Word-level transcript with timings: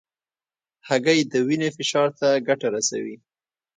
هګۍ 0.87 1.19
د 1.31 1.33
وینې 1.47 1.69
فشار 1.77 2.07
ته 2.19 2.27
ګټه 2.47 2.67
رسوي. 2.75 3.15